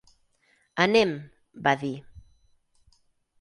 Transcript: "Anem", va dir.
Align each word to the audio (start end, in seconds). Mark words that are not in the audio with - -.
"Anem", 0.85 1.11
va 1.69 1.75
dir. 1.83 1.93